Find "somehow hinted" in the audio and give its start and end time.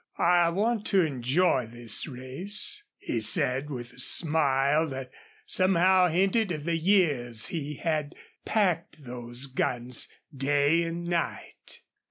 5.45-6.51